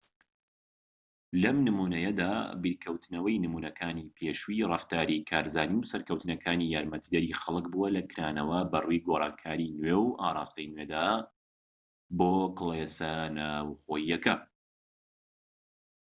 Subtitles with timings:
[1.41, 9.03] لەم نمونەیەدا بیرکەوتنەوەی نمونەکانی پێشووی ڕەفتاری کارزانی و سەرکەوتنەکانی یارمەتیدەری خەلک بووە لە کرانەوە بەڕووی
[9.07, 11.07] گۆڕانکاریی نوێ و ئاڕاستەی نوێدا
[12.17, 14.35] بۆ کلێسە ناوخۆییەکە